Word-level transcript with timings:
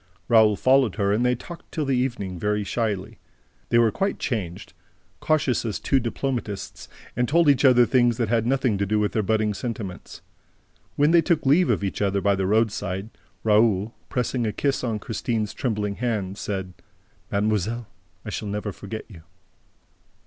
Raoul 0.27 0.55
followed 0.55 0.95
her 0.95 1.13
and 1.13 1.23
they 1.23 1.35
talked 1.35 1.71
till 1.71 1.85
the 1.85 1.95
evening, 1.95 2.39
very 2.39 2.63
shyly. 2.63 3.19
They 3.69 3.77
were 3.77 3.91
quite 3.91 4.17
changed, 4.17 4.73
cautious 5.19 5.63
as 5.63 5.79
two 5.79 5.99
diplomatists, 5.99 6.87
and 7.15 7.27
told 7.29 7.47
each 7.47 7.63
other 7.63 7.85
things 7.85 8.17
that 8.17 8.27
had 8.27 8.47
nothing 8.47 8.79
to 8.79 8.87
do 8.87 8.97
with 8.97 9.11
their 9.11 9.21
budding 9.21 9.53
sentiments. 9.53 10.23
When 10.95 11.11
they 11.11 11.21
took 11.21 11.45
leave 11.45 11.69
of 11.69 11.83
each 11.83 12.01
other 12.01 12.19
by 12.19 12.33
the 12.33 12.47
roadside, 12.47 13.11
Raoul, 13.43 13.93
pressing 14.09 14.47
a 14.47 14.51
kiss 14.51 14.83
on 14.83 14.97
Christine's 14.97 15.53
trembling 15.53 15.97
hand, 15.97 16.35
said: 16.39 16.73
"Mademoiselle, 17.31 17.85
I 18.25 18.31
shall 18.31 18.47
never 18.47 18.71
forget 18.71 19.05
you!" 19.07 19.21